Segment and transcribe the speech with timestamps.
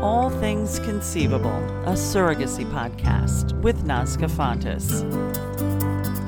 [0.00, 5.02] All Things Conceivable, a surrogacy podcast with Nazca Fontes.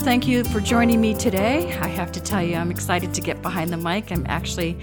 [0.04, 1.72] Thank you for joining me today.
[1.80, 4.12] I have to tell you, I'm excited to get behind the mic.
[4.12, 4.79] I'm actually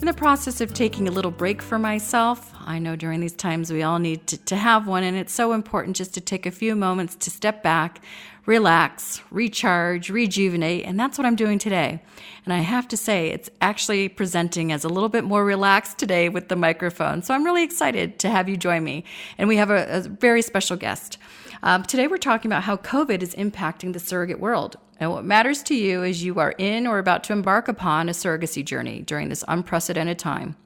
[0.00, 2.52] in the process of taking a little break for myself.
[2.58, 5.52] I know during these times we all need to, to have one, and it's so
[5.52, 8.02] important just to take a few moments to step back,
[8.44, 12.02] relax, recharge, rejuvenate, and that's what I'm doing today.
[12.44, 16.28] And I have to say, it's actually presenting as a little bit more relaxed today
[16.28, 17.22] with the microphone.
[17.22, 19.04] So I'm really excited to have you join me.
[19.38, 21.18] And we have a, a very special guest.
[21.62, 24.76] Um, today we're talking about how COVID is impacting the surrogate world.
[24.98, 28.12] And what matters to you is you are in or about to embark upon a
[28.12, 30.56] surrogacy journey during this unprecedented time.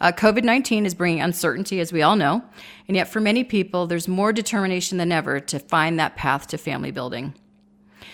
[0.00, 2.42] Uh, COVID 19 is bringing uncertainty, as we all know,
[2.86, 6.58] and yet for many people, there's more determination than ever to find that path to
[6.58, 7.34] family building.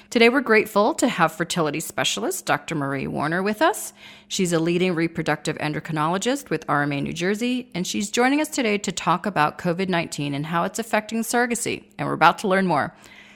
[0.08, 2.74] Today, we're grateful to have fertility specialist Dr.
[2.74, 3.92] Marie Werner with us.
[4.28, 8.92] She's a leading reproductive endocrinologist with RMA New Jersey, and she's joining us today to
[8.92, 11.84] talk about COVID 19 and how it's affecting surrogacy.
[11.98, 12.94] And we're about to learn more.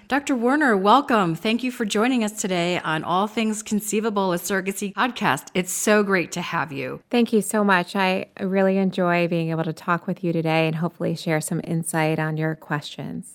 [0.09, 0.35] Dr.
[0.35, 1.35] Werner, welcome.
[1.35, 5.49] Thank you for joining us today on All Things Conceivable, a surrogacy podcast.
[5.53, 7.03] It's so great to have you.
[7.11, 7.95] Thank you so much.
[7.95, 12.19] I really enjoy being able to talk with you today and hopefully share some insight
[12.19, 13.35] on your questions.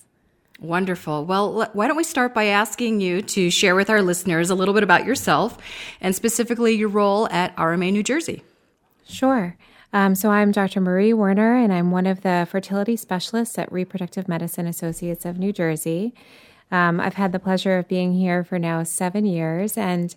[0.58, 1.24] Wonderful.
[1.26, 4.74] Well, why don't we start by asking you to share with our listeners a little
[4.74, 5.56] bit about yourself
[6.00, 8.42] and specifically your role at RMA New Jersey?
[9.06, 9.56] Sure.
[9.92, 10.80] Um, so, I'm Dr.
[10.80, 15.52] Marie Werner, and I'm one of the fertility specialists at Reproductive Medicine Associates of New
[15.52, 16.14] Jersey.
[16.74, 19.78] Um, I've had the pleasure of being here for now seven years.
[19.78, 20.12] And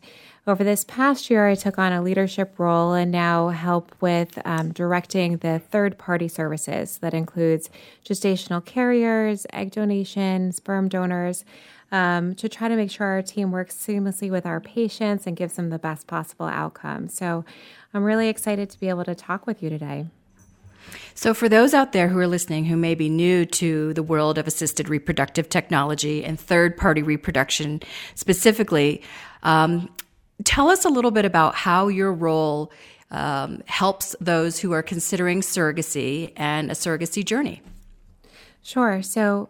[0.47, 4.73] over this past year, I took on a leadership role and now help with um,
[4.73, 7.69] directing the third party services that includes
[8.03, 11.45] gestational carriers, egg donation, sperm donors.
[11.91, 15.53] Um, to try to make sure our team works seamlessly with our patients and gives
[15.53, 17.07] them the best possible outcome.
[17.07, 17.45] So
[17.93, 20.07] I'm really excited to be able to talk with you today.
[21.15, 24.37] So, for those out there who are listening who may be new to the world
[24.37, 27.81] of assisted reproductive technology and third party reproduction
[28.15, 29.01] specifically,
[29.43, 29.89] um,
[30.43, 32.71] tell us a little bit about how your role
[33.11, 37.61] um, helps those who are considering surrogacy and a surrogacy journey.
[38.61, 39.01] Sure.
[39.01, 39.49] So,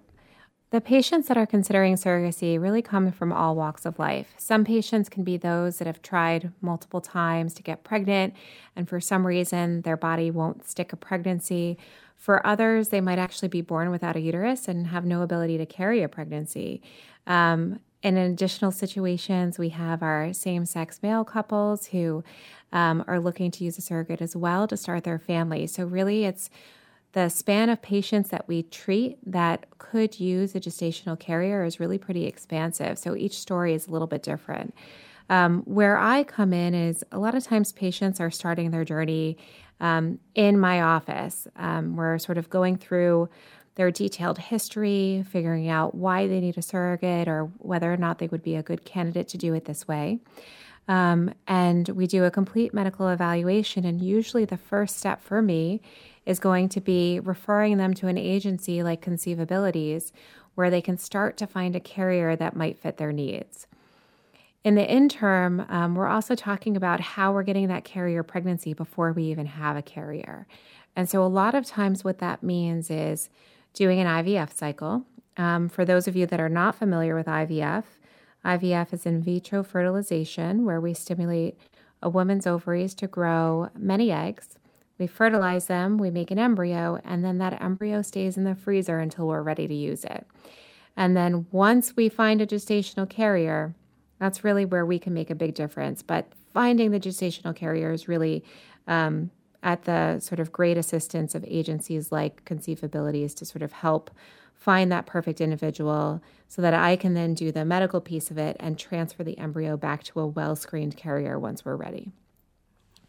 [0.70, 4.34] the patients that are considering surrogacy really come from all walks of life.
[4.38, 8.34] Some patients can be those that have tried multiple times to get pregnant,
[8.76, 11.78] and for some reason, their body won't stick a pregnancy.
[12.18, 15.66] For others, they might actually be born without a uterus and have no ability to
[15.66, 16.82] carry a pregnancy.
[17.28, 22.24] Um, in additional situations, we have our same sex male couples who
[22.72, 25.66] um, are looking to use a surrogate as well to start their family.
[25.68, 26.50] So, really, it's
[27.14, 31.98] the span of patients that we treat that could use a gestational carrier is really
[31.98, 32.98] pretty expansive.
[33.00, 34.76] So each story is a little bit different.
[35.30, 39.38] Um, where I come in is a lot of times patients are starting their journey
[39.80, 41.48] um, in my office.
[41.56, 43.30] Um, we're sort of going through
[43.76, 48.28] their detailed history, figuring out why they need a surrogate or whether or not they
[48.28, 50.20] would be a good candidate to do it this way.
[50.88, 53.86] Um, and we do a complete medical evaluation.
[53.86, 55.82] And usually, the first step for me
[56.26, 60.12] is going to be referring them to an agency like ConceiveAbilities,
[60.56, 63.68] where they can start to find a carrier that might fit their needs.
[64.64, 69.14] In the interim, um, we're also talking about how we're getting that carrier pregnancy before
[69.14, 70.48] we even have a carrier.
[70.96, 73.30] And so, a lot of times, what that means is
[73.74, 75.06] doing an IVF cycle.
[75.38, 77.84] Um, for those of you that are not familiar with IVF,
[78.48, 81.60] IVF is in vitro fertilization, where we stimulate
[82.02, 84.58] a woman's ovaries to grow many eggs
[84.98, 89.00] we fertilize them, we make an embryo, and then that embryo stays in the freezer
[89.00, 90.26] until we're ready to use it.
[90.96, 93.76] And then once we find a gestational carrier,
[94.20, 96.02] that's really where we can make a big difference.
[96.02, 98.44] But finding the gestational carrier is really
[98.88, 99.30] um,
[99.68, 104.10] at the sort of great assistance of agencies like ConceiveAbilities to sort of help
[104.56, 108.56] find that perfect individual so that I can then do the medical piece of it
[108.62, 112.14] and transfer the embryo back to a well screened carrier once we're ready.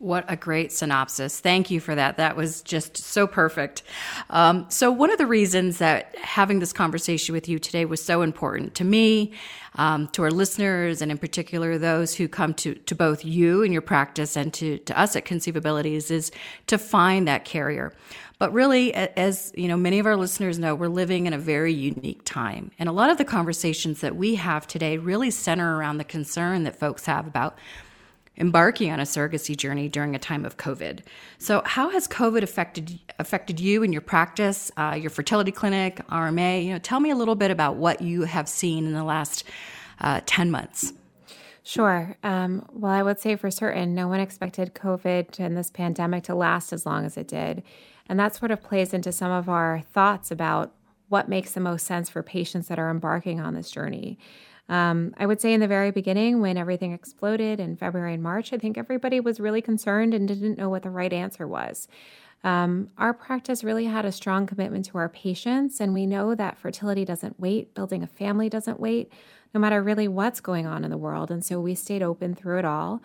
[0.00, 1.40] What a great synopsis.
[1.40, 2.18] Thank you for that.
[2.18, 3.82] That was just so perfect.
[4.30, 8.22] Um, so, one of the reasons that having this conversation with you today was so
[8.22, 9.32] important to me,
[9.74, 13.72] um, to our listeners, and in particular those who come to, to both you and
[13.72, 16.30] your practice and to, to us at ConceiveAbilities, is
[16.68, 17.92] to find that carrier.
[18.38, 21.72] But really, as you know, many of our listeners know, we're living in a very
[21.72, 22.70] unique time.
[22.78, 26.62] And a lot of the conversations that we have today really center around the concern
[26.62, 27.58] that folks have about
[28.38, 31.00] embarking on a surrogacy journey during a time of COVID.
[31.38, 36.64] So, how has COVID affected affected you and your practice, uh, your fertility clinic, RMA?
[36.64, 39.44] You know, tell me a little bit about what you have seen in the last
[40.00, 40.92] uh, ten months.
[41.68, 42.16] Sure.
[42.22, 46.34] Um, well, I would say for certain, no one expected COVID and this pandemic to
[46.34, 47.62] last as long as it did.
[48.08, 50.72] And that sort of plays into some of our thoughts about
[51.08, 54.18] what makes the most sense for patients that are embarking on this journey.
[54.68, 58.52] Um, I would say in the very beginning, when everything exploded in February and March,
[58.52, 61.88] I think everybody was really concerned and didn't know what the right answer was.
[62.44, 66.58] Um, our practice really had a strong commitment to our patients, and we know that
[66.58, 69.10] fertility doesn't wait, building a family doesn't wait,
[69.54, 71.30] no matter really what's going on in the world.
[71.30, 73.02] And so we stayed open through it all.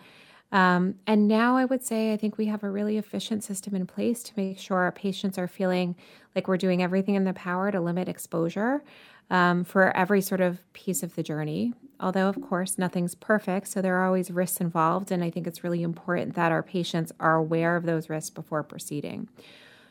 [0.54, 3.86] Um, and now I would say I think we have a really efficient system in
[3.88, 5.96] place to make sure our patients are feeling
[6.36, 8.84] like we're doing everything in the power to limit exposure
[9.30, 11.74] um, for every sort of piece of the journey.
[11.98, 15.64] Although, of course, nothing's perfect, so there are always risks involved, and I think it's
[15.64, 19.28] really important that our patients are aware of those risks before proceeding.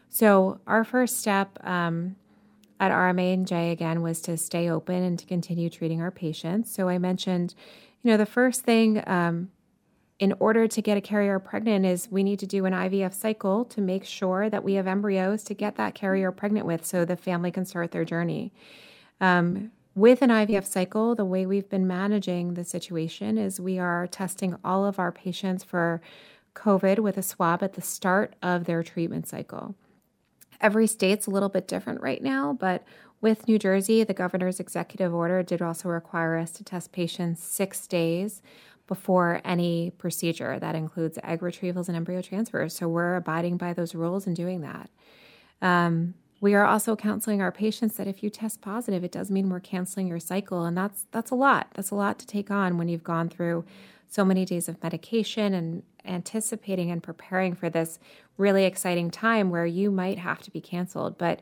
[0.10, 2.16] So, our first step um,
[2.80, 6.72] at RMA NJ again was to stay open and to continue treating our patients.
[6.72, 7.56] So, I mentioned,
[8.02, 9.50] you know, the first thing um,
[10.24, 13.66] in order to get a carrier pregnant is we need to do an IVF cycle
[13.66, 17.18] to make sure that we have embryos to get that carrier pregnant with so the
[17.18, 18.54] family can start their journey.
[19.20, 24.08] Um, with an IVF cycle, the way we've been managing the situation is we are
[24.08, 26.00] testing all of our patients for
[26.56, 29.76] COVID with a swab at the start of their treatment cycle.
[30.62, 32.86] Every state's a little bit different right now, but
[33.20, 37.88] with New Jersey, the governor's executive order did also require us to test patients six
[37.88, 38.42] days
[38.88, 40.60] before any procedure.
[40.60, 42.76] That includes egg retrievals and embryo transfers.
[42.76, 44.90] So we're abiding by those rules and doing that.
[45.62, 49.50] Um, we are also counseling our patients that if you test positive, it does mean
[49.50, 51.68] we're canceling your cycle, and that's that's a lot.
[51.74, 53.64] That's a lot to take on when you've gone through
[54.10, 57.98] so many days of medication and anticipating and preparing for this
[58.38, 61.18] really exciting time where you might have to be canceled.
[61.18, 61.40] But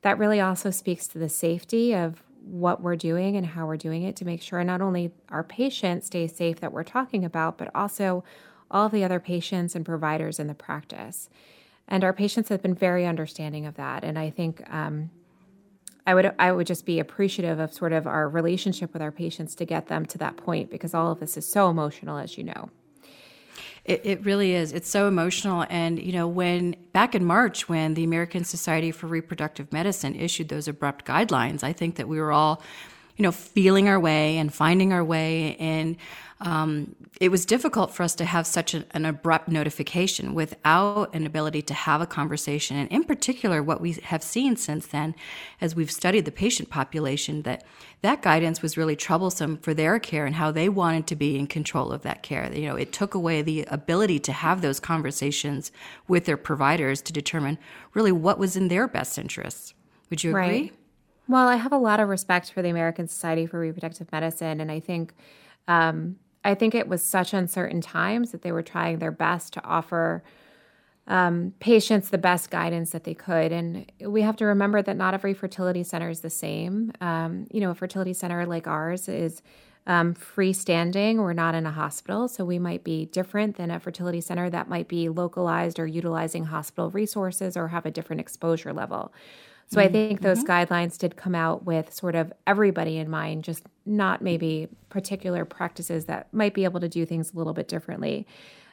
[0.00, 4.02] that really also speaks to the safety of what we're doing and how we're doing
[4.02, 7.70] it to make sure not only our patients stay safe that we're talking about, but
[7.74, 8.24] also
[8.70, 11.28] all the other patients and providers in the practice.
[11.88, 14.04] And our patients have been very understanding of that.
[14.04, 15.10] And I think um,
[16.06, 19.54] I would I would just be appreciative of sort of our relationship with our patients
[19.56, 22.44] to get them to that point because all of this is so emotional, as you
[22.44, 22.70] know.
[23.84, 24.72] It, it, really is.
[24.72, 25.64] It's so emotional.
[25.70, 30.48] And, you know, when back in March, when the American Society for Reproductive Medicine issued
[30.48, 32.62] those abrupt guidelines, I think that we were all,
[33.16, 35.56] you know, feeling our way and finding our way.
[35.56, 35.96] And
[36.42, 41.26] um, it was difficult for us to have such an, an, abrupt notification without an
[41.26, 42.78] ability to have a conversation.
[42.78, 45.14] And in particular, what we have seen since then,
[45.60, 47.64] as we've studied the patient population, that
[48.00, 51.46] that guidance was really troublesome for their care and how they wanted to be in
[51.46, 52.50] control of that care.
[52.50, 55.70] You know, it took away the ability to have those conversations
[56.08, 57.58] with their providers to determine
[57.92, 59.74] really what was in their best interests.
[60.08, 60.42] Would you agree?
[60.42, 60.72] Right.
[61.30, 64.68] Well, I have a lot of respect for the American Society for Reproductive Medicine, and
[64.68, 65.14] I think
[65.68, 69.64] um, I think it was such uncertain times that they were trying their best to
[69.64, 70.24] offer
[71.06, 73.52] um, patients the best guidance that they could.
[73.52, 76.90] And we have to remember that not every fertility center is the same.
[77.00, 79.40] Um, you know, a fertility center like ours is
[79.86, 81.18] um, freestanding.
[81.18, 84.68] We're not in a hospital, so we might be different than a fertility center that
[84.68, 89.12] might be localized or utilizing hospital resources or have a different exposure level.
[89.72, 90.50] So I think those mm-hmm.
[90.50, 96.06] guidelines did come out with sort of everybody in mind, just not maybe particular practices
[96.06, 98.26] that might be able to do things a little bit differently.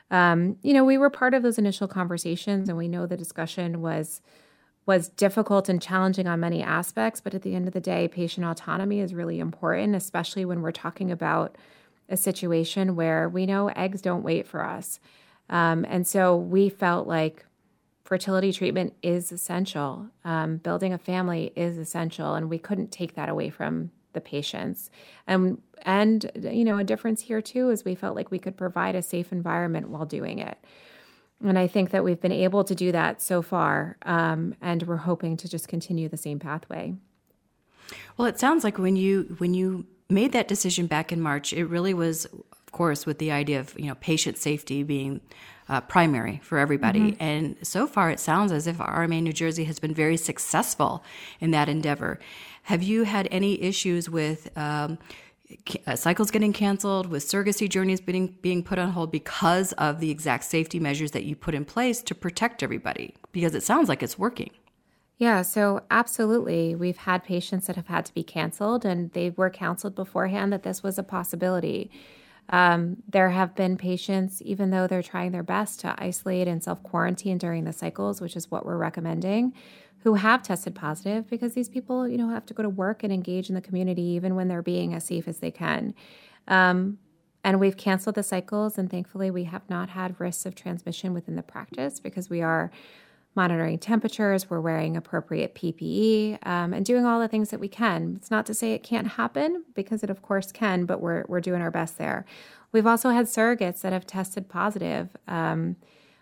[0.10, 3.82] Um, you know, we were part of those initial conversations, and we know the discussion
[3.82, 4.22] was
[4.88, 7.20] was difficult and challenging on many aspects.
[7.22, 10.72] But at the end of the day, patient autonomy is really important, especially when we're
[10.72, 11.58] talking about
[12.10, 15.00] a situation where we know eggs don't wait for us.
[15.50, 17.46] Um, and so we felt like
[18.08, 20.08] fertility treatment is essential.
[20.24, 24.90] Um, building a family is essential, and we couldn't take that away from the patients.
[25.28, 28.96] And and you know, a difference here too is we felt like we could provide
[28.96, 30.58] a safe environment while doing it.
[31.44, 34.96] And I think that we've been able to do that so far, um, and we're
[34.96, 36.96] hoping to just continue the same pathway.
[38.16, 41.66] Well, it sounds like when you when you made that decision back in March, it
[41.66, 45.20] really was, of course, with the idea of you know patient safety being
[45.70, 47.12] uh, primary for everybody.
[47.12, 47.24] Mm-hmm.
[47.24, 51.04] And so far, it sounds as if RMA New Jersey has been very successful
[51.40, 52.20] in that endeavor.
[52.64, 54.98] Have you had any issues with um,
[55.86, 60.12] uh, cycles getting canceled, with surrogacy journeys being, being put on hold because of the
[60.12, 63.16] exact safety measures that you put in place to protect everybody?
[63.32, 64.52] Because it sounds like it's working.
[65.18, 66.76] Yeah, so absolutely.
[66.76, 70.64] We've had patients that have had to be canceled, and they were counseled beforehand that
[70.64, 71.90] this was a possibility.
[72.50, 76.82] Um, there have been patients, even though they're trying their best to isolate and self
[76.84, 79.54] quarantine during the cycles, which is what we're recommending,
[80.00, 83.12] who have tested positive because these people, you know, have to go to work and
[83.12, 85.94] engage in the community even when they're being as safe as they can.
[86.48, 87.00] Um,
[87.44, 91.36] And we've canceled the cycles, and thankfully, we have not had risks of transmission within
[91.36, 92.72] the practice because we are
[93.38, 98.16] monitoring temperatures, we're wearing appropriate PPE, um, and doing all the things that we can.
[98.18, 101.40] It's not to say it can't happen because it, of course, can, but we're, we're
[101.40, 102.26] doing our best there.
[102.74, 105.78] We've also had surrogates that have tested positive um,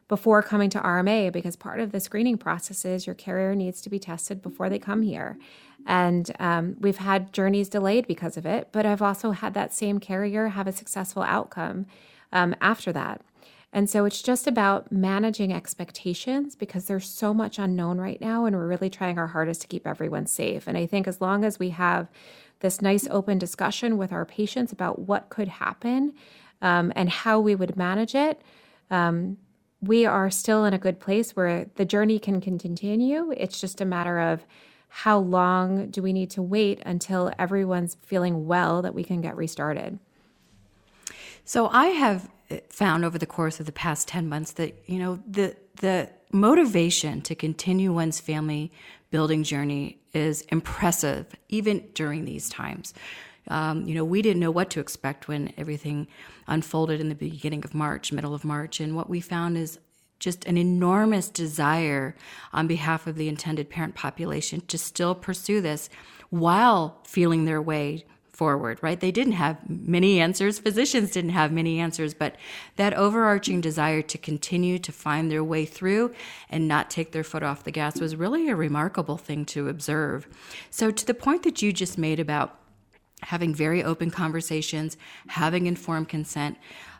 [0.08, 3.90] before coming to RMA because part of the screening process is your carrier needs to
[3.90, 5.40] be tested before they come here.
[5.88, 10.00] And um, we've had journeys delayed because of it, but I've also had that same
[10.00, 11.86] carrier have a successful outcome
[12.32, 13.22] um, after that.
[13.76, 18.56] And so it's just about managing expectations because there's so much unknown right now, and
[18.56, 20.66] we're really trying our hardest to keep everyone safe.
[20.66, 22.08] And I think as long as we have
[22.62, 26.14] this nice open discussion with our patients about what could happen
[26.62, 28.42] um, and how we would manage it,
[28.92, 29.36] um,
[29.82, 33.34] we are still in a good place where the journey can continue.
[33.36, 34.46] It's just a matter of
[34.88, 39.36] how long do we need to wait until everyone's feeling well that we can get
[39.36, 40.00] restarted.
[41.46, 42.30] So I have
[42.70, 47.22] found over the course of the past 10 months that, you know, the, the motivation
[47.22, 48.72] to continue one's family
[49.12, 52.94] building journey is impressive, even during these times.
[53.48, 56.08] Um, you know, we didn't know what to expect when everything
[56.48, 58.80] unfolded in the beginning of March, middle of March.
[58.80, 59.78] And what we found is
[60.20, 62.16] just an enormous desire
[62.54, 65.90] on behalf of the intended parent population to still pursue this
[66.32, 69.00] while feeling their way forward, right?
[69.00, 70.60] They didn't have many answers.
[70.60, 72.36] Physicians didn't have many answers, but
[72.76, 76.14] that overarching desire to continue to find their way through
[76.50, 80.28] and not take their foot off the gas was really a remarkable thing to observe.
[80.70, 82.60] So, to the point that you just made about
[83.22, 86.58] having very open conversations, having informed consent,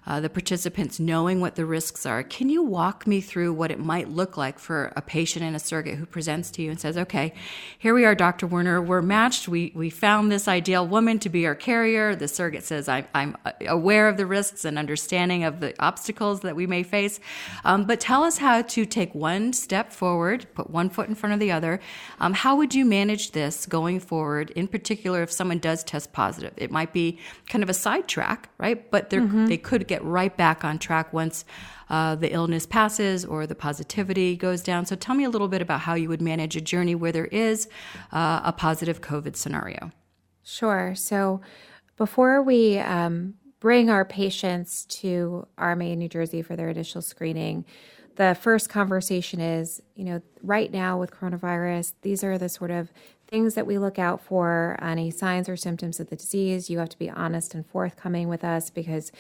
[0.08, 2.24] uh, the participants knowing what the risks are.
[2.24, 5.60] Can you walk me through what it might look like for a patient and a
[5.60, 7.34] surrogate who presents to you and says, okay,
[7.80, 8.48] here we are, Dr.
[8.48, 9.48] Werner, we're matched.
[9.48, 12.16] We, we found this ideal woman to be our carrier.
[12.16, 13.36] The surrogate says, I, I'm
[13.68, 17.20] aware of the risks and understanding of the obstacles that we may face.
[17.64, 21.34] Um, but tell us how to take one step forward, put one foot in front
[21.34, 21.80] of the other.
[22.20, 26.54] Um, how would you manage this going forward, in particular if someone does test positive?
[26.58, 27.20] It might be
[27.50, 28.90] kind of a sidetrack, right?
[28.92, 29.48] But mm-hmm.
[29.48, 31.46] they could get get right back on track once
[31.90, 34.86] uh, the illness passes or the positivity goes down.
[34.86, 37.26] So tell me a little bit about how you would manage a journey where there
[37.28, 37.68] is
[38.12, 39.92] uh, a positive COVID scenario.
[40.44, 40.96] Sure.
[40.96, 41.42] So
[41.98, 47.66] before we um, bring our patients to RMA in New Jersey for their initial screening,
[48.16, 52.92] the first conversation is, you know, right now with coronavirus, these are the sort of
[53.28, 56.70] things that we look out for, any signs or symptoms of the disease.
[56.70, 59.12] You have to be honest and forthcoming with us because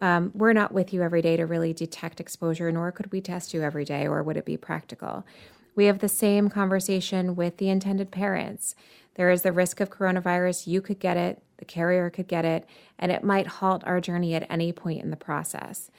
[0.00, 3.52] um, we're not with you every day to really detect exposure, nor could we test
[3.52, 5.26] you every day, or would it be practical?
[5.74, 8.74] We have the same conversation with the intended parents.
[9.14, 10.66] There is the risk of coronavirus.
[10.66, 12.66] You could get it, the carrier could get it,
[12.98, 15.90] and it might halt our journey at any point in the process.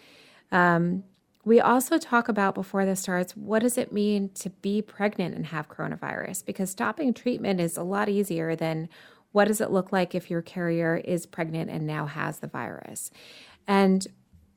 [0.51, 1.03] Um,
[1.43, 5.48] we also talk about before this starts what does it mean to be pregnant and
[5.48, 6.46] have coronavirus?
[6.46, 8.89] Because stopping treatment is a lot easier than
[9.31, 13.12] what does it look like if your carrier is pregnant and now has the virus.
[13.68, 14.08] And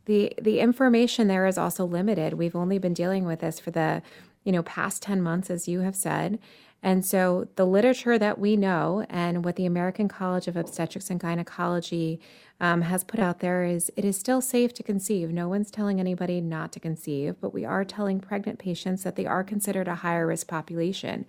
[0.06, 2.34] the the information there is also limited.
[2.34, 4.02] We've only been dealing with this for the,
[4.44, 6.38] you know, past 10 months as you have said.
[6.82, 11.18] And so the literature that we know and what the American College of Obstetrics and
[11.18, 12.20] Gynecology
[12.61, 15.30] um, has put out there is it is still safe to conceive.
[15.30, 19.25] No one's telling anybody not to conceive, but we are telling pregnant patients that they
[19.25, 21.25] are considered a higher risk population.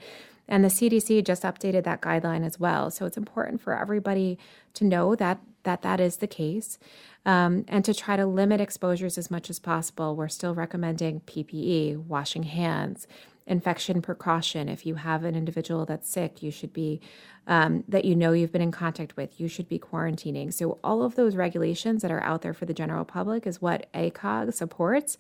[0.46, 2.91] And the CDC just updated that guideline as well.
[2.91, 4.38] So it's important for everybody
[4.74, 6.77] to know that that, that is the case
[7.25, 10.15] um, and to try to limit exposures as much as possible.
[10.15, 13.08] We're still recommending PPE, washing hands,
[13.48, 14.70] infection precaution.
[14.70, 17.01] If you have an individual that's sick, you should be,
[17.48, 20.53] um, that you know you've been in contact with, you should be quarantining.
[20.53, 23.91] So, all of those regulations that are out there for the general public is what
[23.94, 25.17] ACOG supports.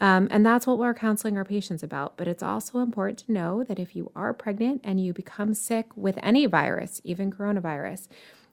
[0.00, 2.16] Um, and that's what we're counseling our patients about.
[2.16, 5.86] But it's also important to know that if you are pregnant and you become sick
[5.96, 8.08] with any virus, even coronavirus,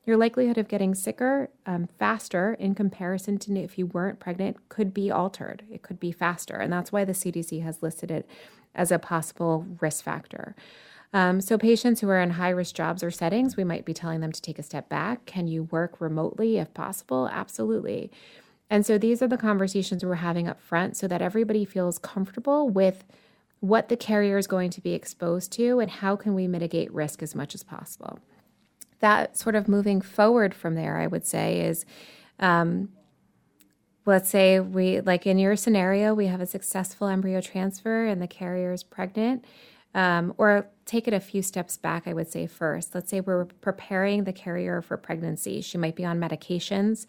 [0.05, 4.93] your likelihood of getting sicker um, faster in comparison to if you weren't pregnant could
[4.93, 5.63] be altered.
[5.70, 6.55] It could be faster.
[6.55, 8.27] And that's why the CDC has listed it
[8.74, 10.55] as a possible risk factor.
[11.13, 14.22] Um, so, patients who are in high risk jobs or settings, we might be telling
[14.22, 15.25] them to take a step back.
[15.25, 17.29] Can you work remotely if possible?
[17.31, 18.10] Absolutely.
[18.70, 22.70] And so, these are the conversations we're having up front so that everybody feels comfortable
[22.70, 23.03] with
[23.60, 27.22] what the carrier is going to be exposed to and how can we mitigate risk
[27.22, 28.17] as much as possible
[29.01, 31.86] that sort of moving forward from there, I would say, is
[32.39, 32.89] um,
[34.05, 38.27] let's say we, like in your scenario, we have a successful embryo transfer and the
[38.27, 39.46] carrier is pregnant.
[39.93, 42.96] Um, or take it a few steps back, I would say first.
[42.96, 45.60] Let's say we're preparing the carrier for pregnancy.
[45.60, 47.08] She might be on medications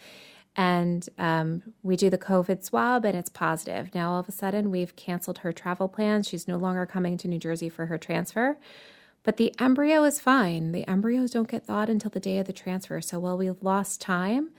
[0.56, 3.94] and um, we do the COVID swab and it's positive.
[3.94, 6.28] Now, all of a sudden, we've canceled her travel plans.
[6.28, 8.58] She's no longer coming to New Jersey for her transfer.
[9.24, 10.72] But the embryo is fine.
[10.72, 13.00] The embryos don't get thawed until the day of the transfer.
[13.00, 14.50] So while we've lost time,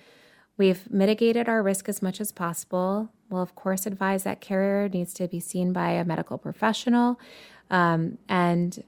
[0.58, 3.10] we've mitigated our risk as much as possible.
[3.30, 7.20] We'll, of course, advise that carrier needs to be seen by a medical professional.
[7.70, 8.84] Um, and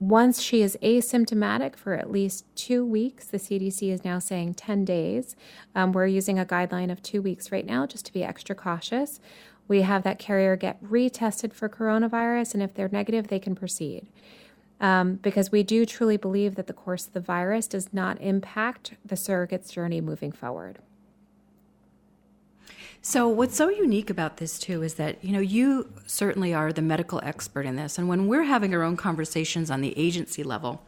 [0.00, 4.84] once she is asymptomatic for at least two weeks, the CDC is now saying 10
[4.84, 5.34] days.
[5.74, 9.20] Um, we're using a guideline of two weeks right now just to be extra cautious.
[9.66, 14.06] We have that carrier get retested for coronavirus, and if they're negative, they can proceed.
[14.80, 18.92] Um, because we do truly believe that the course of the virus does not impact
[19.04, 20.78] the surrogate's journey moving forward.
[23.02, 26.82] So what's so unique about this too is that you know you certainly are the
[26.82, 30.82] medical expert in this and when we're having our own conversations on the agency level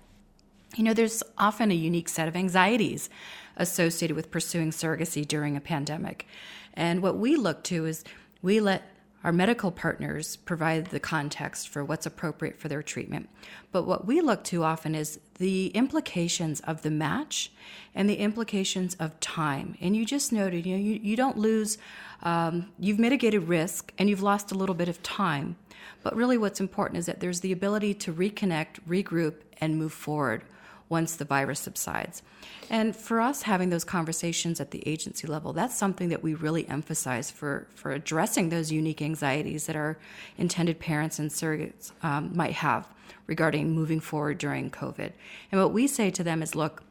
[0.76, 3.08] you know there's often a unique set of anxieties
[3.56, 6.26] associated with pursuing surrogacy during a pandemic.
[6.74, 8.04] And what we look to is
[8.42, 8.82] we let
[9.22, 13.28] our medical partners provide the context for what's appropriate for their treatment.
[13.70, 17.52] But what we look to often is the implications of the match
[17.94, 19.76] and the implications of time.
[19.80, 21.76] And you just noted, you know, you, you don't lose,
[22.22, 25.56] um, you've mitigated risk and you've lost a little bit of time.
[26.02, 30.42] But really, what's important is that there's the ability to reconnect, regroup, and move forward
[30.90, 32.22] once the virus subsides.
[32.68, 36.68] And for us, having those conversations at the agency level, that's something that we really
[36.68, 39.96] emphasize for, for addressing those unique anxieties that our
[40.36, 42.86] intended parents and surrogates um, might have
[43.26, 45.12] regarding moving forward during COVID.
[45.50, 46.82] And what we say to them is look,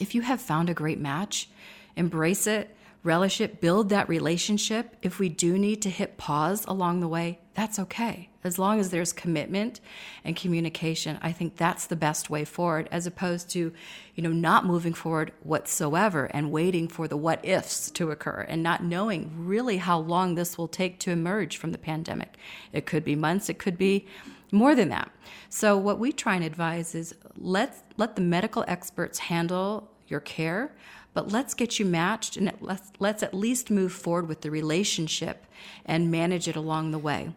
[0.00, 1.48] if you have found a great match,
[1.96, 4.96] embrace it, relish it, build that relationship.
[5.02, 8.30] If we do need to hit pause along the way, that's okay.
[8.42, 9.80] As long as there's commitment
[10.24, 13.70] and communication, I think that's the best way forward as opposed to,
[14.14, 18.62] you know, not moving forward whatsoever and waiting for the what ifs to occur and
[18.62, 22.38] not knowing really how long this will take to emerge from the pandemic.
[22.72, 24.06] It could be months, it could be
[24.50, 25.10] more than that.
[25.50, 30.72] So what we try and advise is let let the medical experts handle your care
[31.12, 35.44] but let's get you matched and let's, let's at least move forward with the relationship
[35.84, 37.34] and manage it along the way.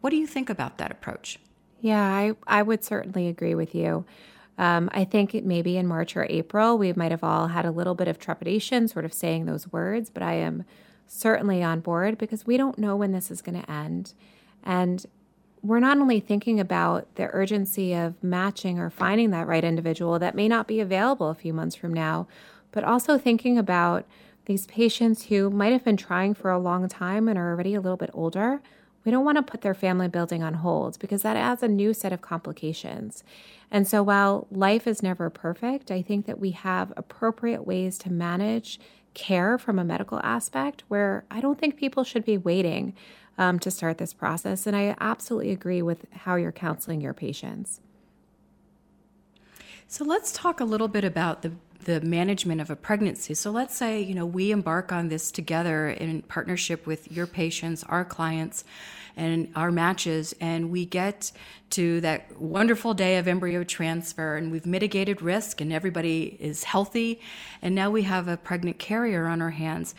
[0.00, 1.38] What do you think about that approach?
[1.80, 4.04] Yeah, I, I would certainly agree with you.
[4.58, 7.94] Um, I think maybe in March or April, we might have all had a little
[7.94, 10.64] bit of trepidation, sort of saying those words, but I am
[11.06, 14.12] certainly on board because we don't know when this is going to end.
[14.62, 15.06] And
[15.62, 20.34] we're not only thinking about the urgency of matching or finding that right individual that
[20.34, 22.26] may not be available a few months from now,
[22.72, 24.06] but also thinking about
[24.46, 27.80] these patients who might have been trying for a long time and are already a
[27.80, 28.62] little bit older.
[29.04, 31.94] We don't want to put their family building on hold because that adds a new
[31.94, 33.24] set of complications.
[33.70, 38.12] And so, while life is never perfect, I think that we have appropriate ways to
[38.12, 38.78] manage
[39.14, 42.94] care from a medical aspect where I don't think people should be waiting
[43.38, 44.66] um, to start this process.
[44.66, 47.80] And I absolutely agree with how you're counseling your patients.
[49.88, 51.52] So let's talk a little bit about the
[51.84, 53.34] the management of a pregnancy.
[53.34, 57.84] So let's say, you know, we embark on this together in partnership with your patients,
[57.88, 58.64] our clients,
[59.16, 61.32] and our matches, and we get
[61.70, 67.20] to that wonderful day of embryo transfer, and we've mitigated risk, and everybody is healthy,
[67.62, 69.94] and now we have a pregnant carrier on our hands.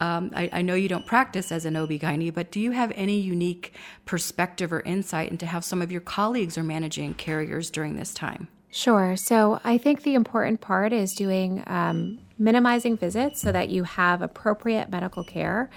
[0.00, 3.18] Um, I, I, know you don't practice as an OB-GYN, but do you have any
[3.18, 3.74] unique
[4.06, 8.48] perspective or insight into how some of your colleagues are managing carriers during this time?
[8.70, 9.16] Sure.
[9.16, 14.22] So I think the important part is doing um, minimizing visits so that you have
[14.22, 15.70] appropriate medical care.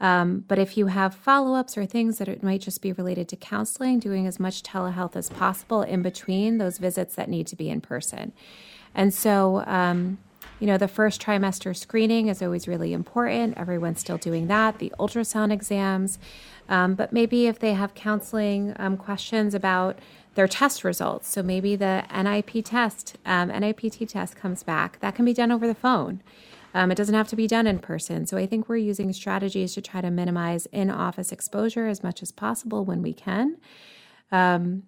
[0.00, 3.28] Um, but if you have follow ups or things that it might just be related
[3.30, 7.56] to counseling, doing as much telehealth as possible in between those visits that need to
[7.56, 8.32] be in person.
[8.94, 10.18] And so, um,
[10.60, 13.58] you know, the first trimester screening is always really important.
[13.58, 16.18] Everyone's still doing that, the ultrasound exams.
[16.68, 19.98] Um, but maybe if they have counseling um, questions about
[20.36, 21.28] their test results.
[21.28, 25.00] So maybe the NIP test, um, NIPT test comes back.
[25.00, 26.22] That can be done over the phone.
[26.74, 28.26] Um, it doesn't have to be done in person.
[28.26, 32.22] So I think we're using strategies to try to minimize in office exposure as much
[32.22, 33.56] as possible when we can.
[34.30, 34.82] Um,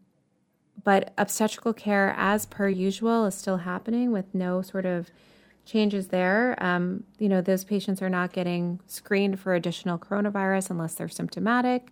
[0.85, 5.11] but obstetrical care, as per usual, is still happening with no sort of
[5.65, 6.63] changes there.
[6.63, 11.91] Um, you know, those patients are not getting screened for additional coronavirus unless they're symptomatic.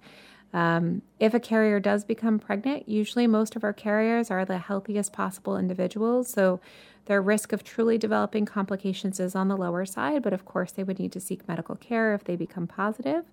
[0.53, 5.13] Um, if a carrier does become pregnant, usually most of our carriers are the healthiest
[5.13, 6.31] possible individuals.
[6.31, 6.61] So
[7.07, 10.83] their risk of truly developing complications is on the lower side, but of course they
[10.83, 13.25] would need to seek medical care if they become positive.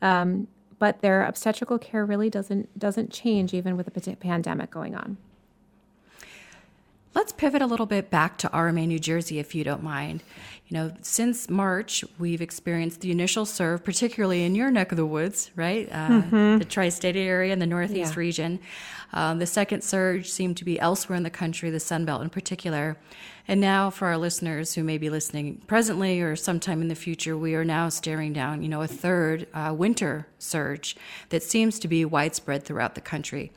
[0.00, 5.18] Um, but their obstetrical care really doesn't doesn't change even with a pandemic going on.
[7.12, 10.22] Let's pivot a little bit back to RMA New Jersey, if you don't mind.
[10.68, 15.04] You know, since March, we've experienced the initial surge, particularly in your neck of the
[15.04, 15.88] woods, right?
[15.90, 16.58] Uh, mm-hmm.
[16.58, 18.20] The tri state area and the Northeast yeah.
[18.20, 18.60] region.
[19.12, 22.30] Um, the second surge seemed to be elsewhere in the country, the Sun Belt in
[22.30, 22.96] particular.
[23.48, 27.36] And now, for our listeners who may be listening presently or sometime in the future,
[27.36, 30.94] we are now staring down, you know, a third uh, winter surge
[31.30, 33.50] that seems to be widespread throughout the country.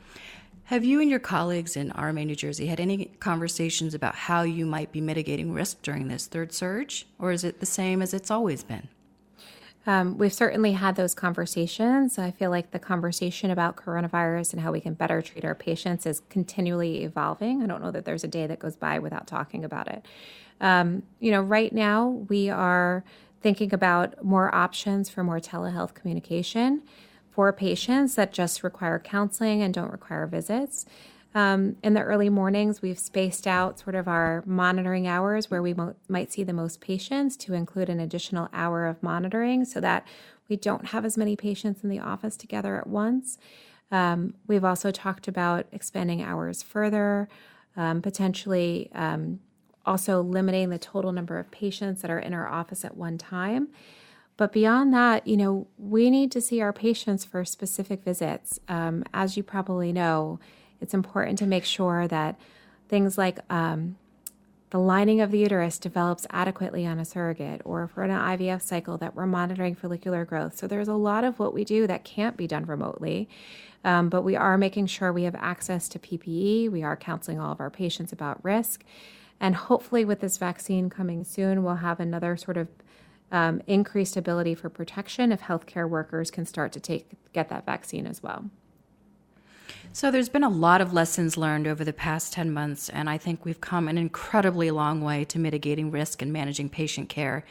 [0.68, 4.64] Have you and your colleagues in RMA New Jersey had any conversations about how you
[4.64, 8.30] might be mitigating risk during this third surge, or is it the same as it's
[8.30, 8.88] always been?
[9.86, 12.18] Um, we've certainly had those conversations.
[12.18, 16.06] I feel like the conversation about coronavirus and how we can better treat our patients
[16.06, 17.62] is continually evolving.
[17.62, 20.06] I don't know that there's a day that goes by without talking about it.
[20.62, 23.04] Um, you know, right now we are
[23.42, 26.80] thinking about more options for more telehealth communication
[27.34, 30.86] for patients that just require counseling and don't require visits.
[31.34, 35.74] Um, in the early mornings, we've spaced out sort of our monitoring hours where we
[35.74, 40.06] mo- might see the most patients to include an additional hour of monitoring so that
[40.48, 43.36] we don't have as many patients in the office together at once.
[43.90, 47.28] Um, we've also talked about expanding hours further,
[47.76, 49.40] um, potentially um,
[49.84, 53.68] also limiting the total number of patients that are in our office at one time.
[54.36, 58.58] But beyond that, you know, we need to see our patients for specific visits.
[58.68, 60.40] Um, as you probably know,
[60.80, 62.38] it's important to make sure that
[62.88, 63.96] things like um,
[64.70, 68.98] the lining of the uterus develops adequately on a surrogate, or for an IVF cycle,
[68.98, 70.56] that we're monitoring follicular growth.
[70.56, 73.28] So there's a lot of what we do that can't be done remotely.
[73.84, 76.70] Um, but we are making sure we have access to PPE.
[76.72, 78.82] We are counseling all of our patients about risk.
[79.38, 82.68] And hopefully, with this vaccine coming soon, we'll have another sort of
[83.32, 88.06] um, increased ability for protection if healthcare workers can start to take get that vaccine
[88.06, 88.50] as well.
[89.92, 93.16] So there's been a lot of lessons learned over the past 10 months, and I
[93.16, 97.44] think we've come an incredibly long way to mitigating risk and managing patient care.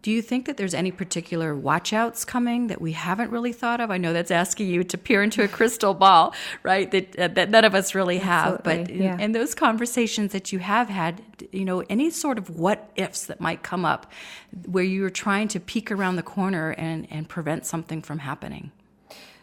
[0.00, 3.90] Do you think that there's any particular watchouts coming that we haven't really thought of?
[3.90, 6.90] I know that's asking you to peer into a crystal ball, right?
[6.90, 8.60] That uh, that none of us really have.
[8.60, 9.14] Absolutely, but yeah.
[9.14, 13.26] in, in those conversations that you have had, you know, any sort of what ifs
[13.26, 14.12] that might come up,
[14.66, 18.70] where you are trying to peek around the corner and and prevent something from happening.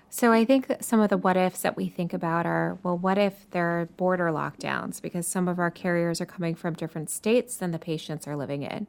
[0.10, 2.98] So I think that some of the what ifs that we think about are well,
[2.98, 7.10] what if there are border lockdowns because some of our carriers are coming from different
[7.10, 8.88] states than the patients are living in.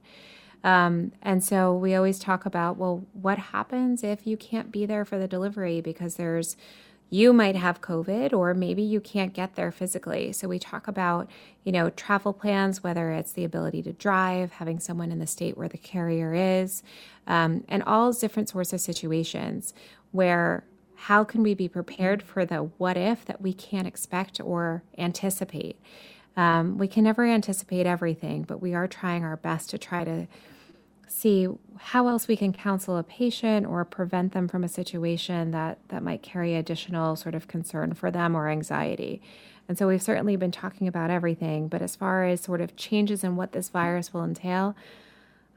[0.67, 5.05] Um, and so we always talk about, well, what happens if you can't be there
[5.05, 6.57] for the delivery because there's,
[7.09, 10.33] you might have COVID or maybe you can't get there physically.
[10.33, 11.31] So we talk about,
[11.63, 15.57] you know, travel plans, whether it's the ability to drive, having someone in the state
[15.57, 16.83] where the carrier is,
[17.29, 19.73] um, and all different sorts of situations
[20.11, 20.65] where
[20.97, 25.79] how can we be prepared for the what if that we can't expect or anticipate.
[26.37, 30.27] Um, we can never anticipate everything, but we are trying our best to try to
[31.07, 35.79] see how else we can counsel a patient or prevent them from a situation that,
[35.89, 39.21] that might carry additional sort of concern for them or anxiety.
[39.69, 43.25] And so we've certainly been talking about everything, but as far as sort of changes
[43.25, 44.77] in what this virus will entail,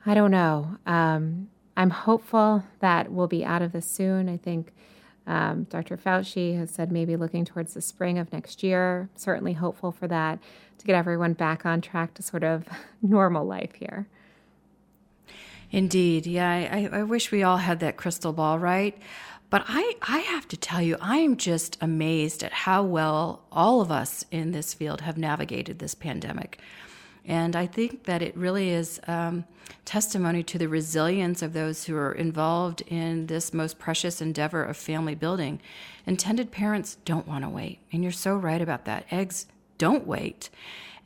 [0.06, 0.78] I don't know.
[0.86, 4.28] Um, I'm hopeful that we'll be out of this soon.
[4.28, 4.74] I think
[5.28, 5.96] um, Dr.
[5.96, 9.10] Fauci has said maybe looking towards the spring of next year.
[9.16, 10.40] Certainly hopeful for that
[10.80, 12.66] to get everyone back on track to sort of
[13.02, 14.08] normal life here.
[15.71, 16.25] Indeed.
[16.25, 18.97] Yeah, I, I wish we all had that crystal ball, right?
[19.49, 23.82] But I, I have to tell you, I am just amazed at how well all
[23.82, 26.60] of us in this field have navigated this pandemic.
[27.25, 29.45] And I think that it really is um,
[29.86, 34.77] testimony to the resilience of those who are involved in this most precious endeavor of
[34.77, 35.60] family building.
[36.05, 37.79] Intended parents don't want to wait.
[37.91, 39.05] And you're so right about that.
[39.12, 40.49] Eggs don't wait.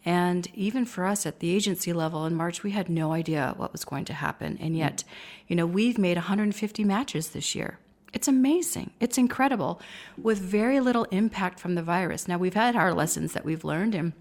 [0.06, 3.72] And even for us at the agency level in March, we had no idea what
[3.72, 4.58] was going to happen.
[4.60, 5.04] And yet,
[5.48, 7.80] you know, we've made 150 matches this year.
[8.12, 8.92] It's amazing.
[9.00, 9.82] It's incredible
[10.22, 12.28] with very little impact from the virus.
[12.28, 14.14] Now, we've had our lessons that we've learned, and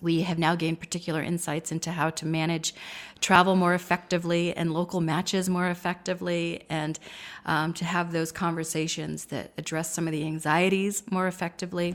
[0.00, 2.74] we have now gained particular insights into how to manage
[3.20, 6.98] travel more effectively and local matches more effectively, and
[7.46, 11.94] um, to have those conversations that address some of the anxieties more effectively.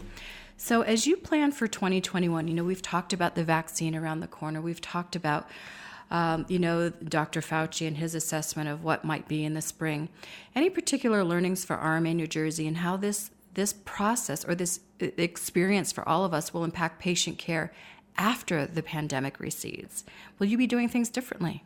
[0.60, 4.28] So, as you plan for 2021, you know, we've talked about the vaccine around the
[4.28, 4.60] corner.
[4.60, 5.48] We've talked about,
[6.10, 7.42] um, you know, Dr.
[7.42, 10.10] Fauci and his assessment of what might be in the spring.
[10.56, 15.08] Any particular learnings for RMA New Jersey and how this this process or this uh,
[15.18, 17.72] experience for all of us will impact patient care
[18.18, 20.04] after the pandemic recedes?
[20.40, 21.64] Will you be doing things differently?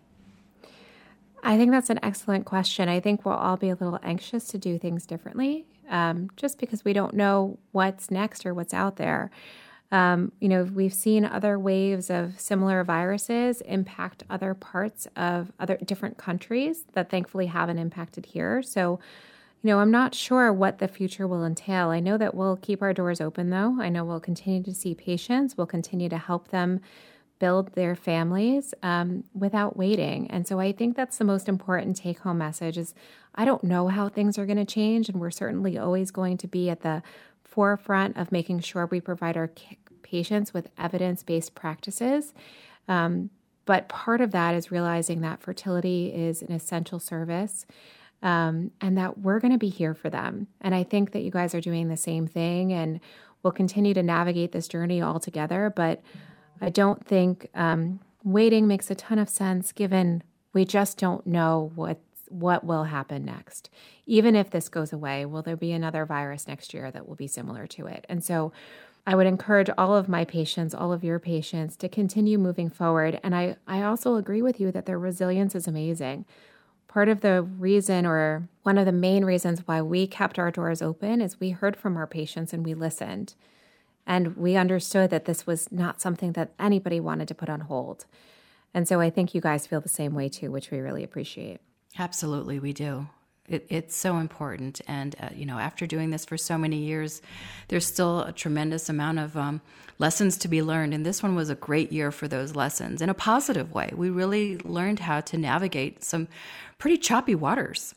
[1.43, 2.89] I think that's an excellent question.
[2.89, 6.83] I think we'll all be a little anxious to do things differently um, just because
[6.83, 9.29] we don't know what's next or what's out there.
[9.91, 15.77] Um, you know, we've seen other waves of similar viruses impact other parts of other
[15.83, 18.63] different countries that thankfully haven't impacted here.
[18.63, 19.01] So,
[19.61, 21.89] you know, I'm not sure what the future will entail.
[21.89, 23.77] I know that we'll keep our doors open though.
[23.81, 26.79] I know we'll continue to see patients, we'll continue to help them
[27.41, 30.29] build their families um, without waiting.
[30.29, 32.93] And so I think that's the most important take home message is
[33.33, 36.47] I don't know how things are going to change and we're certainly always going to
[36.47, 37.01] be at the
[37.43, 39.49] forefront of making sure we provide our
[40.03, 42.35] patients with evidence-based practices.
[42.87, 43.31] Um,
[43.65, 47.65] but part of that is realizing that fertility is an essential service
[48.21, 50.45] um, and that we're going to be here for them.
[50.61, 52.99] And I think that you guys are doing the same thing and
[53.41, 55.73] we'll continue to navigate this journey all together.
[55.75, 56.03] But
[56.61, 61.71] I don't think um, waiting makes a ton of sense given we just don't know
[61.75, 63.69] what what will happen next.
[64.05, 67.27] Even if this goes away, will there be another virus next year that will be
[67.27, 68.05] similar to it?
[68.07, 68.53] And so
[69.05, 73.19] I would encourage all of my patients, all of your patients to continue moving forward.
[73.23, 76.25] And I, I also agree with you that their resilience is amazing.
[76.87, 80.81] Part of the reason, or one of the main reasons why we kept our doors
[80.81, 83.33] open, is we heard from our patients and we listened.
[84.05, 88.05] And we understood that this was not something that anybody wanted to put on hold.
[88.73, 91.59] And so I think you guys feel the same way too, which we really appreciate.
[91.99, 93.07] Absolutely, we do.
[93.47, 94.79] It, it's so important.
[94.87, 97.21] And, uh, you know, after doing this for so many years,
[97.67, 99.61] there's still a tremendous amount of um,
[99.97, 100.93] lessons to be learned.
[100.93, 103.91] And this one was a great year for those lessons in a positive way.
[103.93, 106.27] We really learned how to navigate some
[106.77, 107.93] pretty choppy waters.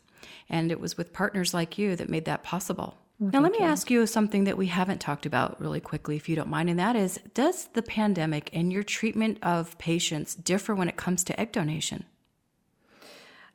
[0.48, 2.98] And it was with partners like you that made that possible.
[3.32, 3.64] Well, now, let me you.
[3.64, 6.78] ask you something that we haven't talked about really quickly, if you don't mind, and
[6.78, 11.40] that is Does the pandemic and your treatment of patients differ when it comes to
[11.40, 12.04] egg donation?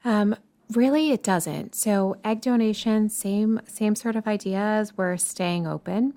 [0.03, 0.35] Um,
[0.73, 1.75] really, it doesn't.
[1.75, 4.97] So, egg donation, same same sort of ideas.
[4.97, 6.15] We're staying open.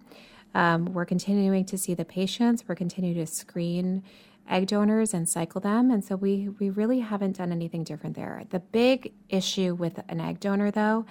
[0.55, 2.65] Um, we're continuing to see the patients.
[2.67, 4.03] We're continuing to screen
[4.49, 8.45] egg donors and cycle them, and so we we really haven't done anything different there.
[8.49, 11.05] The big issue with an egg donor, though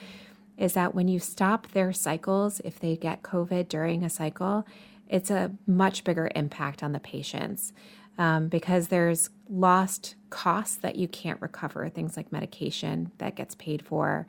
[0.57, 4.65] is that when you stop their cycles, if they get COVID during a cycle,
[5.07, 7.73] it's a much bigger impact on the patients
[8.17, 13.83] um, because there's lost costs that you can't recover, things like medication that gets paid
[13.85, 14.27] for.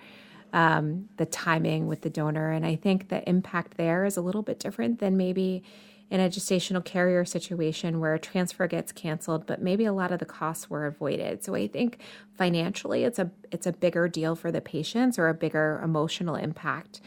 [0.55, 2.51] Um, the timing with the donor.
[2.51, 5.65] And I think the impact there is a little bit different than maybe
[6.13, 10.19] in a gestational carrier situation where a transfer gets canceled, but maybe a lot of
[10.19, 11.43] the costs were avoided.
[11.43, 12.01] So I think
[12.37, 17.01] financially, it's a it's a bigger deal for the patients or a bigger emotional impact.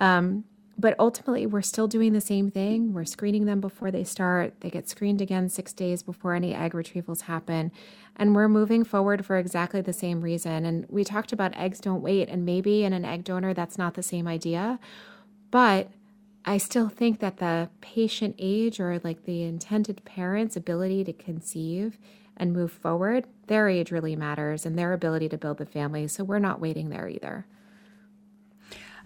[0.00, 0.42] Um,
[0.76, 2.92] but ultimately, we're still doing the same thing.
[2.92, 4.60] We're screening them before they start.
[4.62, 7.70] They get screened again six days before any egg retrievals happen.
[8.16, 10.64] And we're moving forward for exactly the same reason.
[10.64, 13.94] And we talked about eggs don't wait, and maybe in an egg donor, that's not
[13.94, 14.80] the same idea.
[15.52, 15.92] But
[16.44, 21.98] I still think that the patient age or like the intended parent's ability to conceive
[22.36, 26.08] and move forward, their age really matters and their ability to build the family.
[26.08, 27.46] So we're not waiting there either.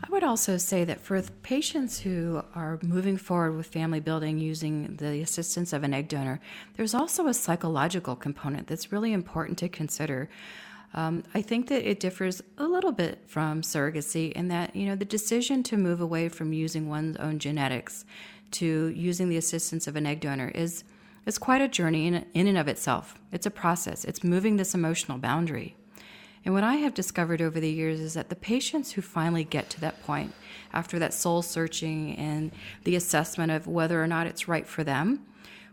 [0.03, 4.97] I would also say that for patients who are moving forward with family building using
[4.97, 6.41] the assistance of an egg donor,
[6.77, 10.29] there's also a psychological component that's really important to consider.
[10.95, 14.95] Um, I think that it differs a little bit from surrogacy in that, you know,
[14.95, 18.05] the decision to move away from using one's own genetics
[18.53, 20.85] to using the assistance of an egg donor is,
[21.27, 23.17] is quite a journey in, in and of itself.
[23.33, 25.75] It's a process, it's moving this emotional boundary.
[26.45, 29.71] And what I have discovered over the years is that the patients who finally get
[29.71, 30.33] to that point,
[30.73, 32.53] after that soul searching and
[32.85, 35.27] the assessment of whether or not it's right for them,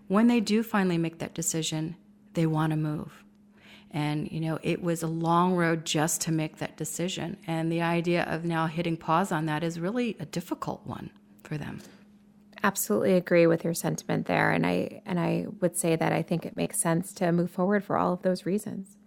[0.07, 1.97] when they do finally make that decision,
[2.33, 3.21] they want to move
[3.93, 7.37] and, you know, it was a long road just to make that decision.
[7.45, 11.11] And the idea of now hitting pause on that is really a difficult one
[11.43, 11.81] for them.
[12.63, 14.51] Absolutely agree with your sentiment there.
[14.51, 17.83] And I and I would say that I think it makes sense to move forward
[17.83, 18.97] for all of those reasons.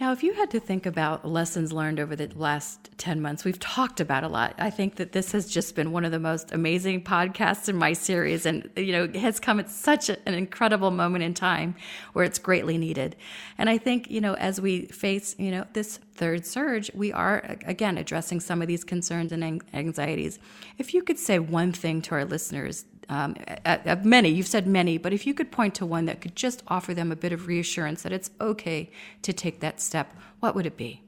[0.00, 3.58] Now, if you had to think about lessons learned over the last 10 months, we've
[3.58, 4.54] talked about a lot.
[4.56, 7.94] I think that this has just been one of the most amazing podcasts in my
[7.94, 11.74] series and, you know, has come at such an incredible moment in time
[12.12, 13.16] where it's greatly needed.
[13.58, 17.56] And I think, you know, as we face, you know, this third surge, we are,
[17.66, 20.38] again, addressing some of these concerns and anxieties.
[20.78, 24.98] If you could say one thing to our listeners um, of many, you've said many,
[24.98, 27.46] but if you could point to one that could just offer them a bit of
[27.46, 28.90] reassurance that it's okay
[29.22, 31.02] to take that step, what would it be?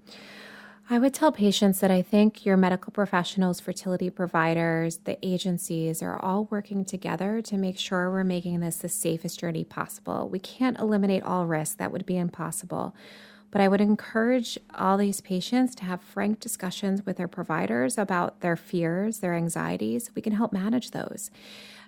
[0.93, 6.19] I would tell patients that I think your medical professionals, fertility providers, the agencies are
[6.19, 10.29] all working together to make sure we're making this the safest journey possible.
[10.29, 12.97] We can't eliminate all risk, that would be impossible.
[13.53, 18.41] But I would encourage all these patients to have frank discussions with their providers about
[18.41, 20.11] their fears, their anxieties.
[20.17, 21.31] We can help manage those.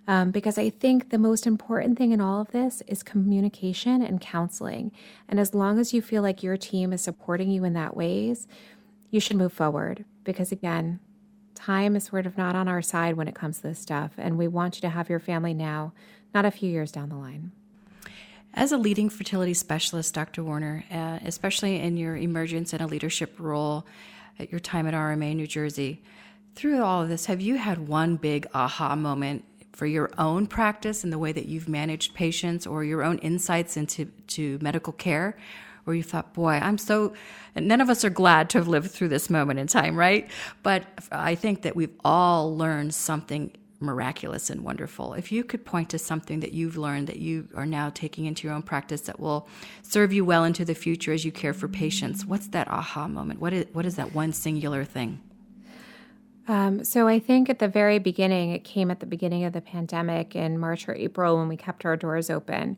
[0.08, 4.20] Um, because I think the most important thing in all of this is communication and
[4.20, 4.90] counseling.
[5.28, 8.48] And as long as you feel like your team is supporting you in that ways,
[9.10, 10.04] you should move forward.
[10.24, 10.98] Because again,
[11.54, 14.12] time is sort of not on our side when it comes to this stuff.
[14.18, 15.92] And we want you to have your family now,
[16.34, 17.52] not a few years down the line.
[18.54, 20.42] As a leading fertility specialist, Dr.
[20.42, 23.86] Werner, uh, especially in your emergence in a leadership role
[24.38, 26.02] at your time at RMA New Jersey,
[26.54, 31.04] through all of this, have you had one big aha moment for your own practice
[31.04, 35.36] and the way that you've managed patients or your own insights into to medical care?
[35.84, 37.12] Where you thought, boy, I'm so,
[37.56, 40.30] none of us are glad to have lived through this moment in time, right?
[40.62, 43.50] But I think that we've all learned something
[43.82, 45.14] miraculous and wonderful.
[45.14, 48.46] If you could point to something that you've learned that you are now taking into
[48.46, 49.48] your own practice that will
[49.82, 53.40] serve you well into the future as you care for patients, what's that aha moment?
[53.40, 55.20] What is, what is that one singular thing?
[56.48, 59.60] Um, so I think at the very beginning, it came at the beginning of the
[59.60, 62.76] pandemic in March or April when we kept our doors open.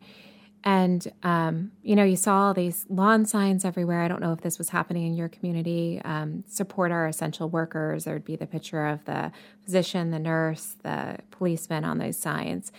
[0.66, 4.00] And, um, you know, you saw all these lawn signs everywhere.
[4.00, 6.00] I don't know if this was happening in your community.
[6.04, 8.04] Um, support our essential workers.
[8.04, 9.30] There would be the picture of the
[9.62, 12.72] physician, the nurse, the policeman on those signs.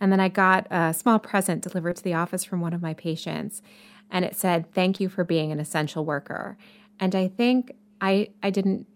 [0.00, 2.94] And then I got a small present delivered to the office from one of my
[2.94, 3.60] patients.
[4.08, 6.56] And it said, Thank you for being an essential worker.
[7.00, 8.86] And I think I, I didn't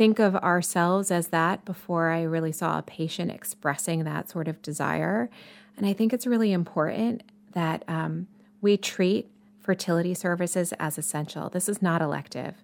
[0.00, 4.62] think of ourselves as that before I really saw a patient expressing that sort of
[4.62, 5.28] desire.
[5.76, 8.26] And I think it's really important that um,
[8.62, 11.50] we treat fertility services as essential.
[11.50, 12.54] This is not elective.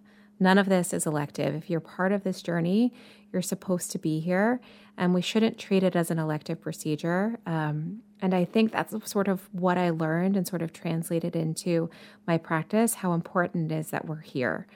[0.40, 1.54] None of this is elective.
[1.54, 2.94] If you're part of this journey,
[3.30, 4.58] you're supposed to be here,
[4.96, 7.38] and we shouldn't treat it as an elective procedure.
[7.44, 11.90] Um, and I think that's sort of what I learned and sort of translated into
[12.26, 14.66] my practice how important it is that we're here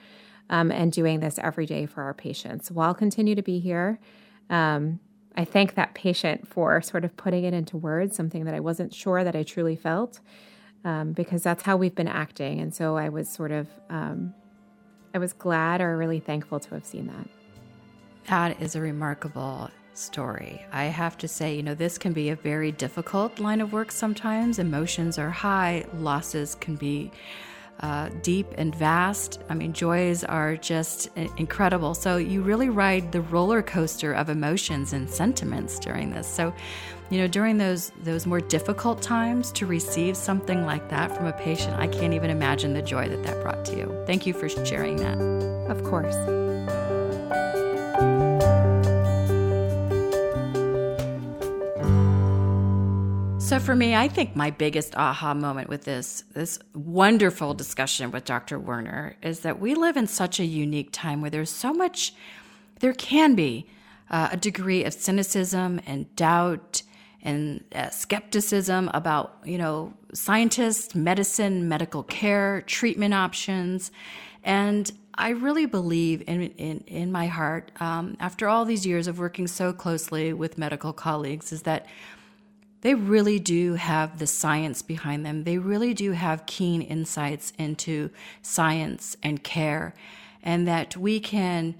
[0.51, 2.67] um, and doing this every day for our patients.
[2.67, 3.99] So I'll continue to be here.
[4.49, 4.99] Um,
[5.35, 8.93] I thank that patient for sort of putting it into words, something that I wasn't
[8.93, 10.19] sure that I truly felt,
[10.83, 12.59] um, because that's how we've been acting.
[12.59, 14.33] And so I was sort of, um,
[15.13, 17.27] I was glad or really thankful to have seen that.
[18.27, 20.65] That is a remarkable story.
[20.73, 23.91] I have to say, you know, this can be a very difficult line of work
[23.91, 24.59] sometimes.
[24.59, 27.11] Emotions are high, losses can be
[27.81, 29.41] uh, deep and vast.
[29.49, 31.93] I mean, joys are just incredible.
[31.93, 36.27] So you really ride the roller coaster of emotions and sentiments during this.
[36.27, 36.53] So,
[37.09, 41.33] you know, during those those more difficult times to receive something like that from a
[41.33, 44.03] patient, I can't even imagine the joy that that brought to you.
[44.05, 45.17] Thank you for sharing that.
[45.69, 46.15] Of course.
[53.51, 58.23] So for me, I think my biggest aha moment with this this wonderful discussion with
[58.23, 58.57] Dr.
[58.57, 62.13] Werner is that we live in such a unique time where there's so much
[62.79, 63.67] there can be
[64.09, 66.83] uh, a degree of cynicism and doubt
[67.23, 73.91] and uh, skepticism about you know scientists, medicine, medical care, treatment options,
[74.45, 79.19] and I really believe in in, in my heart, um, after all these years of
[79.19, 81.85] working so closely with medical colleagues, is that
[82.81, 85.43] they really do have the science behind them.
[85.43, 88.09] They really do have keen insights into
[88.41, 89.93] science and care,
[90.43, 91.75] and that we can